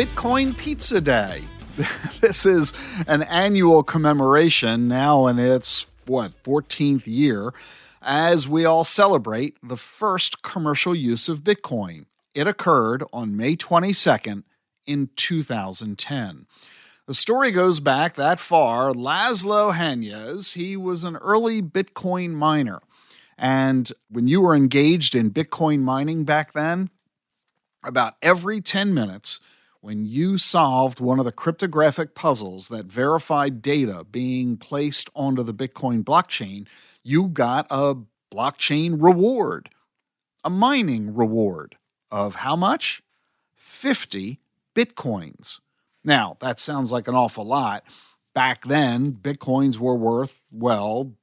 [0.00, 1.42] Bitcoin Pizza Day.
[2.22, 2.72] this is
[3.06, 7.52] an annual commemoration now in its, what, 14th year
[8.00, 12.06] as we all celebrate the first commercial use of Bitcoin.
[12.32, 14.44] It occurred on May 22nd
[14.86, 16.46] in 2010.
[17.06, 18.94] The story goes back that far.
[18.94, 22.80] Laszlo Hanyecz, he was an early Bitcoin miner.
[23.36, 26.88] And when you were engaged in Bitcoin mining back then,
[27.84, 29.40] about every 10 minutes,
[29.80, 35.54] when you solved one of the cryptographic puzzles that verified data being placed onto the
[35.54, 36.66] Bitcoin blockchain,
[37.02, 37.96] you got a
[38.32, 39.70] blockchain reward,
[40.44, 41.76] a mining reward
[42.10, 43.02] of how much?
[43.54, 44.38] 50
[44.74, 45.60] Bitcoins.
[46.04, 47.84] Now, that sounds like an awful lot.
[48.34, 51.14] Back then, Bitcoins were worth, well,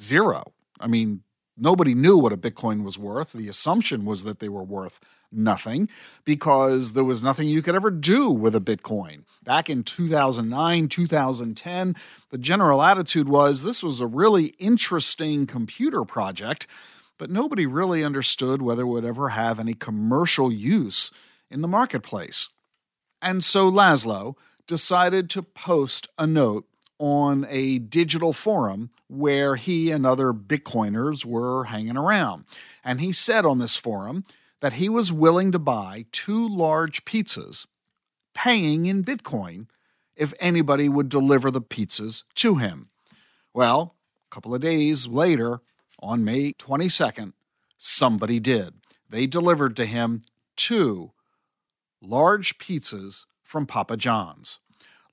[0.00, 0.52] zero.
[0.78, 1.22] I mean,
[1.56, 3.32] nobody knew what a Bitcoin was worth.
[3.32, 5.00] The assumption was that they were worth
[5.32, 5.88] nothing
[6.24, 9.22] because there was nothing you could ever do with a Bitcoin.
[9.42, 11.96] Back in 2009, 2010,
[12.30, 16.66] the general attitude was this was a really interesting computer project,
[17.18, 21.10] but nobody really understood whether it would ever have any commercial use
[21.50, 22.48] in the marketplace.
[23.22, 24.34] And so Laszlo
[24.66, 26.66] decided to post a note
[26.98, 32.44] on a digital forum where he and other Bitcoiners were hanging around.
[32.84, 34.24] And he said on this forum
[34.60, 37.66] that he was willing to buy two large pizzas,
[38.34, 39.66] paying in Bitcoin,
[40.16, 42.88] if anybody would deliver the pizzas to him.
[43.52, 43.94] Well,
[44.30, 45.60] a couple of days later,
[46.00, 47.32] on May 22nd,
[47.78, 48.74] somebody did.
[49.08, 50.22] They delivered to him
[50.56, 51.12] two
[52.02, 54.58] large pizzas from Papa John's.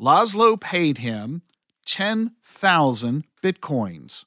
[0.00, 1.42] Laszlo paid him
[1.86, 4.24] 10,000 bitcoins.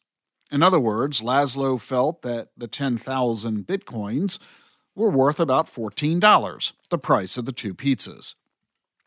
[0.51, 4.39] In other words, Laszlo felt that the 10,000 bitcoins
[4.95, 8.35] were worth about $14, the price of the two pizzas.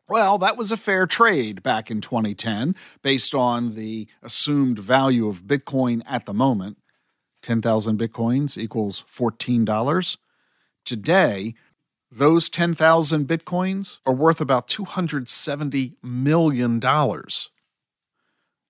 [0.08, 5.42] Well, that was a fair trade back in 2010 based on the assumed value of
[5.42, 6.78] Bitcoin at the moment.
[7.42, 10.16] 10,000 Bitcoins equals $14.
[10.84, 11.54] Today,
[12.10, 16.80] those 10,000 Bitcoins are worth about $270 million.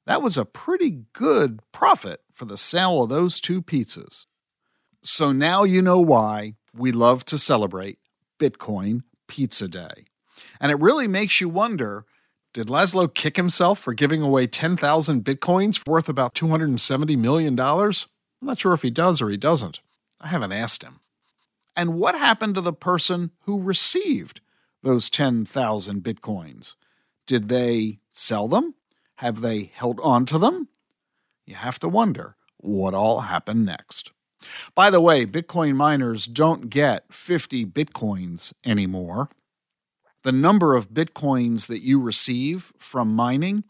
[0.08, 4.24] That was a pretty good profit for the sale of those two pizzas.
[5.02, 7.98] So now you know why we love to celebrate
[8.40, 10.06] Bitcoin Pizza Day.
[10.62, 12.06] And it really makes you wonder
[12.54, 17.60] did Laszlo kick himself for giving away 10,000 Bitcoins worth about $270 million?
[17.60, 17.92] I'm
[18.40, 19.80] not sure if he does or he doesn't.
[20.22, 21.00] I haven't asked him.
[21.76, 24.40] And what happened to the person who received
[24.82, 26.76] those 10,000 Bitcoins?
[27.26, 28.74] Did they sell them?
[29.18, 30.68] Have they held on to them?
[31.44, 34.12] You have to wonder what all happened next.
[34.76, 39.28] By the way, Bitcoin miners don't get 50 Bitcoins anymore.
[40.22, 43.64] The number of Bitcoins that you receive from mining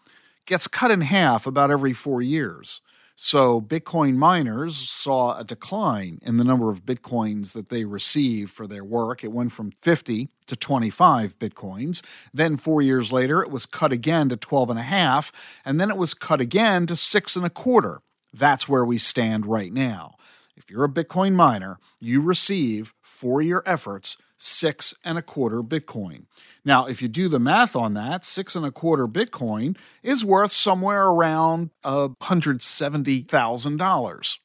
[0.44, 2.82] gets cut in half about every four years.
[3.20, 8.68] So, Bitcoin miners saw a decline in the number of Bitcoins that they receive for
[8.68, 9.24] their work.
[9.24, 12.00] It went from 50 to 25 Bitcoins.
[12.32, 15.32] Then, four years later, it was cut again to 12 and a half.
[15.64, 18.02] And then it was cut again to six and a quarter.
[18.32, 20.14] That's where we stand right now.
[20.56, 26.24] If you're a Bitcoin miner, you receive for your efforts six and a quarter Bitcoin.
[26.64, 30.52] Now, if you do the math on that, six and a quarter Bitcoin is worth
[30.52, 34.38] somewhere around $170,000.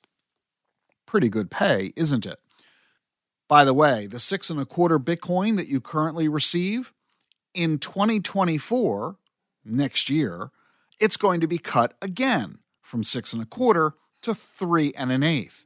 [1.05, 2.39] Pretty good pay, isn't it?
[3.47, 6.91] By the way, the six and a quarter Bitcoin that you currently receive
[7.53, 9.17] in 2024,
[9.63, 10.49] next year,
[10.99, 15.21] it's going to be cut again from six and a quarter to three and an
[15.21, 15.62] eighth.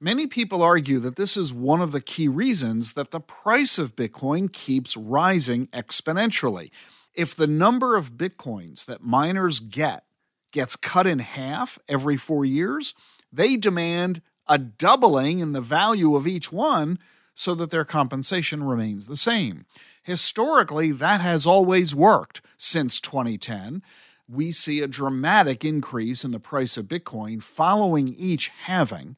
[0.00, 3.96] Many people argue that this is one of the key reasons that the price of
[3.96, 6.70] Bitcoin keeps rising exponentially.
[7.14, 10.04] If the number of Bitcoins that miners get
[10.52, 12.94] gets cut in half every four years,
[13.32, 17.00] they demand a doubling in the value of each one
[17.34, 19.66] so that their compensation remains the same.
[20.04, 23.82] Historically, that has always worked since 2010.
[24.28, 29.16] We see a dramatic increase in the price of Bitcoin following each halving.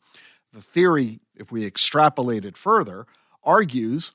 [0.53, 3.07] The theory, if we extrapolate it further,
[3.45, 4.13] argues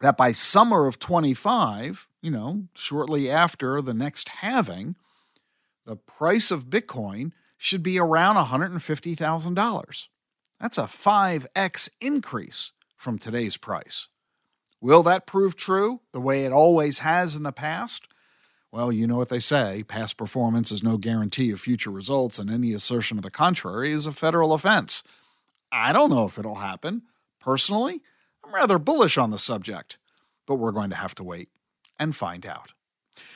[0.00, 4.96] that by summer of 25, you know, shortly after the next halving,
[5.84, 10.08] the price of Bitcoin should be around $150,000.
[10.60, 14.08] That's a 5x increase from today's price.
[14.80, 18.06] Will that prove true the way it always has in the past?
[18.70, 22.50] Well, you know what they say past performance is no guarantee of future results, and
[22.50, 25.04] any assertion of the contrary is a federal offense.
[25.76, 27.02] I don't know if it'll happen.
[27.40, 28.00] Personally,
[28.44, 29.98] I'm rather bullish on the subject,
[30.46, 31.48] but we're going to have to wait
[31.98, 32.72] and find out.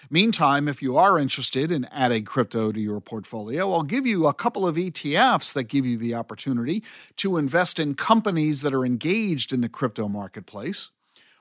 [0.08, 4.34] Meantime, if you are interested in adding crypto to your portfolio, I'll give you a
[4.34, 6.84] couple of ETFs that give you the opportunity
[7.16, 10.90] to invest in companies that are engaged in the crypto marketplace.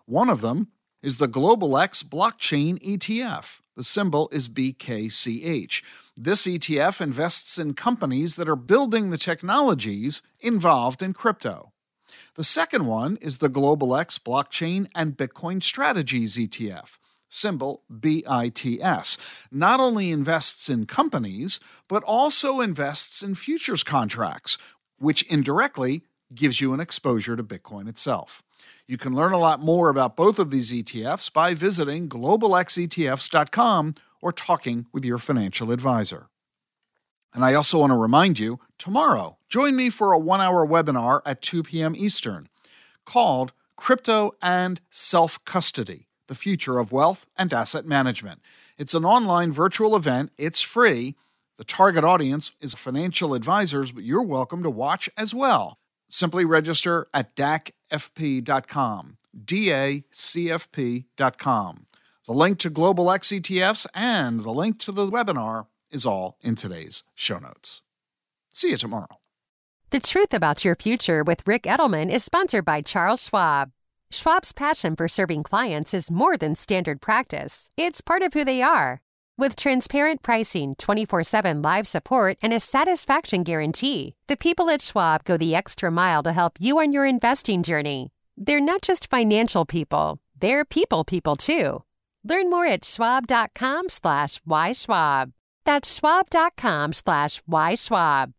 [0.06, 0.70] One of them
[1.02, 3.60] is the Global X Blockchain ETF.
[3.76, 5.84] The symbol is BKCH.
[6.16, 11.72] This ETF invests in companies that are building the technologies involved in crypto.
[12.36, 16.98] The second one is the Global X Blockchain and Bitcoin Strategies ETF
[17.30, 19.18] symbol BITS,
[19.52, 24.58] not only invests in companies, but also invests in futures contracts,
[24.98, 26.04] which indirectly
[26.34, 28.44] gives you an exposure to Bitcoin itself.
[28.88, 34.32] You can learn a lot more about both of these ETFs by visiting globalxetfs.com or
[34.32, 36.28] talking with your financial advisor.
[37.34, 41.22] And I also want to remind you tomorrow, join me for a one hour webinar
[41.26, 41.96] at 2 p.m.
[41.96, 42.48] Eastern
[43.06, 48.42] called Crypto and Self Custody the Future of Wealth and Asset Management.
[48.78, 51.16] It's an online virtual event, it's free.
[51.58, 55.80] The target audience is financial advisors, but you're welcome to watch as well.
[56.10, 57.36] Simply register at
[57.90, 60.06] dacfp.com, D-A-C-F-P.com.
[62.26, 66.56] The link to Global X ETFs and the link to the webinar is all in
[66.56, 67.82] today's show notes.
[68.52, 69.20] See you tomorrow.
[69.92, 73.72] The Truth About Your Future with Ric Edelman is sponsored by Charles Schwab.
[74.12, 78.62] Schwab's passion for serving clients is more than standard practice, it's part of who they
[78.62, 79.02] are.
[79.40, 85.24] With transparent pricing, 24 7 live support, and a satisfaction guarantee, the people at Schwab
[85.26, 88.10] go the extra mile to help you on your investing journey.
[88.36, 91.84] They're not just financial people, they're people people too.
[92.24, 95.34] Learn more at schwab.com slash yschwab.
[95.66, 98.34] That's schwab.com slash yschwab.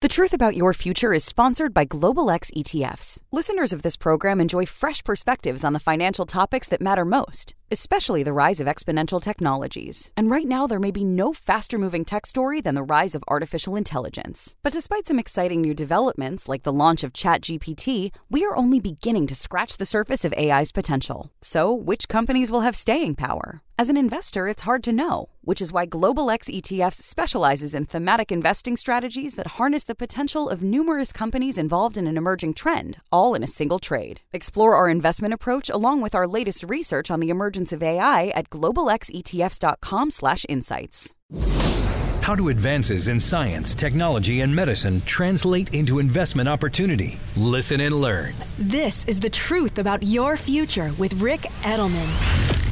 [0.00, 3.20] The Truth About Your Future is sponsored by Global X ETFs.
[3.32, 8.22] Listeners of this program enjoy fresh perspectives on the financial topics that matter most, especially
[8.22, 10.10] the rise of exponential technologies.
[10.16, 13.24] And right now, there may be no faster moving tech story than the rise of
[13.28, 14.56] artificial intelligence.
[14.62, 19.26] But despite some exciting new developments, like the launch of ChatGPT, we are only beginning
[19.28, 21.30] to scratch the surface of AI's potential.
[21.42, 23.62] So, which companies will have staying power?
[23.78, 27.84] As an investor, it's hard to know, which is why Global X ETFs specializes in
[27.84, 32.96] thematic investing strategies that harness the potential of numerous companies involved in an emerging trend,
[33.12, 34.22] all in a single trade.
[34.32, 38.50] Explore our investment approach along with our latest research on the emergence of AI at
[38.50, 41.14] globalxetfs.com/insights.
[42.20, 47.18] How do advances in science, technology, and medicine translate into investment opportunity?
[47.36, 48.34] Listen and learn.
[48.58, 52.65] This is the truth about your future with Ric Edelman.